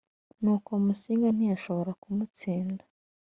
nuko 0.41 0.69
musinga 0.85 1.27
ntiyashobora 1.35 1.91
kumutsinda 2.01 2.83